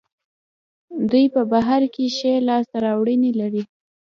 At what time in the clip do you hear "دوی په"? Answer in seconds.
1.09-1.41